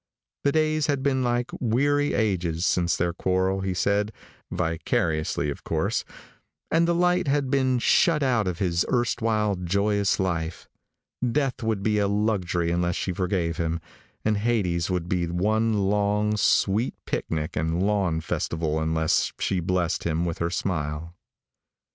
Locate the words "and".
6.71-6.87, 14.25-14.37, 17.55-17.83